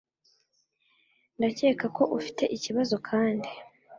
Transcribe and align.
Ndakeka 1.37 1.85
ko 1.97 2.03
ufite 2.17 2.43
ikibazo 2.55 2.95
kandi. 3.07 3.49